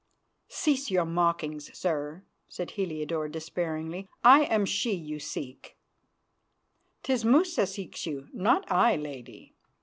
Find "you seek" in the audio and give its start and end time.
4.95-5.77